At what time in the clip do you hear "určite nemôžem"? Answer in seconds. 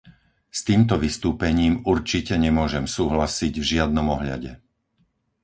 1.93-2.85